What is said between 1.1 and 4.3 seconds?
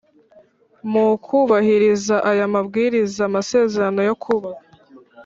kubahiriza aya mabwiriza amasezerano yo